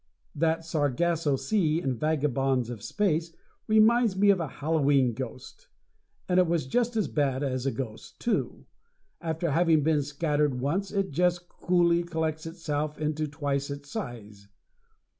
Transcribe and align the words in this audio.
That 0.33 0.65
Sargasso 0.65 1.35
Sea, 1.35 1.79
in 1.79 1.93
"Vagabonds 1.95 2.71
of 2.71 2.81
Space," 2.81 3.35
reminds 3.67 4.15
me 4.17 4.31
of 4.31 4.39
a 4.39 4.47
Halloween 4.47 5.13
ghost. 5.13 5.67
And 6.27 6.39
it 6.39 6.47
was 6.47 6.65
just 6.65 6.95
as 6.97 7.07
bad 7.07 7.43
as 7.43 7.67
a 7.67 7.71
ghost, 7.71 8.19
too. 8.19 8.65
After 9.21 9.51
having 9.51 9.83
been 9.83 10.01
scattered 10.01 10.59
once, 10.59 10.89
it 10.89 11.11
just 11.11 11.47
coolly 11.47 12.01
collects 12.01 12.47
itself 12.47 12.97
into 12.97 13.27
twice 13.27 13.69
its 13.69 13.91
size. 13.91 14.47